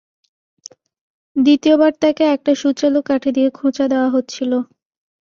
[1.35, 4.51] দ্বিতীয় বার তাকে একটা সূচালো কাঠি দিয়ে খোঁচা দেওয়া হচ্ছিল।